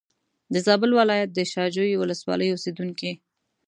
[0.53, 3.11] د زابل ولایت د شا جوی ولسوالۍ اوسېدونکی.